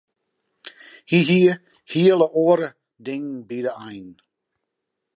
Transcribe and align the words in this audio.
Hy 1.09 1.19
hie 1.29 1.53
hele 1.91 2.25
oare 2.43 2.69
dingen 3.05 3.39
by 3.47 3.57
de 3.65 3.71
ein. 3.89 4.07